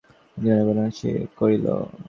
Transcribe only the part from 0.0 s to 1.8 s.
অন্ধকারেই বনের মধ্যে সে প্রবেশ করিল।